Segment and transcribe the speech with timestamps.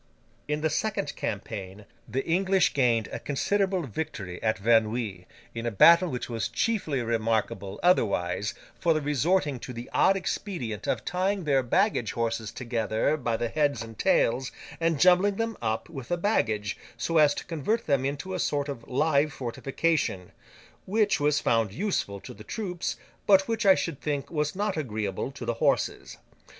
[0.47, 6.09] In the second campaign, the English gained a considerable victory at Verneuil, in a battle
[6.09, 11.61] which was chiefly remarkable, otherwise, for their resorting to the odd expedient of tying their
[11.61, 16.79] baggage horses together by the heads and tails, and jumbling them up with the baggage,
[16.97, 22.33] so as to convert them into a sort of live fortification—which was found useful to
[22.33, 22.95] the troops,
[23.27, 26.17] but which I should think was not agreeable to the horses.